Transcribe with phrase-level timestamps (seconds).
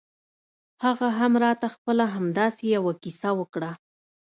[0.83, 3.71] هغه هم راته خپله همداسې يوه کيسه وکړه.